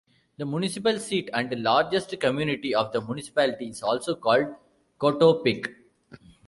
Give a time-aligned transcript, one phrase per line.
[0.37, 4.47] The municipal seat and largest community of the municipality is also called
[4.99, 5.75] Coatepec.